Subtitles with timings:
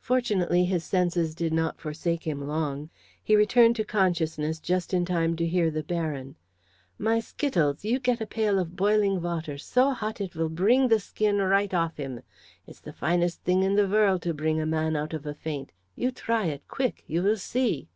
[0.00, 2.90] Fortunately, his senses did not forsake him long.
[3.22, 6.34] He returned to consciousness just in time to hear the Baron
[6.98, 10.98] "My Skittles, you get a pail of boiling water, so hot it will bring the
[10.98, 12.20] skin right off him.
[12.66, 15.70] It's the finest thing in the world to bring a man out of a faint
[15.94, 17.86] you try it, quick, you will see."